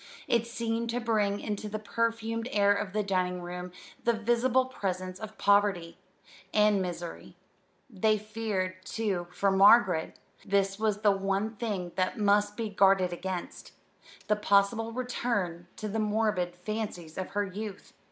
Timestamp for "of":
2.73-2.91, 5.19-5.37, 17.15-17.29